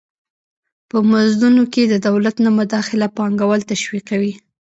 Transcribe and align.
په 0.89 0.97
مزدونو 1.11 1.63
کې 1.73 1.83
د 1.87 1.93
دولت 2.07 2.35
نه 2.45 2.49
مداخله 2.59 3.07
پانګوال 3.17 3.61
تشویقوي. 3.71 4.33